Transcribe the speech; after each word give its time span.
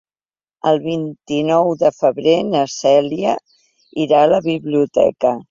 El 0.69 0.79
vint-i-nou 0.85 1.69
de 1.81 1.91
febrer 1.97 2.33
na 2.47 2.63
Cèlia 2.77 3.35
irà 4.09 4.25
a 4.25 4.33
la 4.35 4.43
biblioteca. 4.49 5.37